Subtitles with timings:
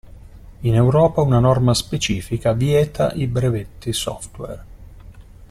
[0.61, 4.65] In Europa una norma specifica vieta i brevetti software.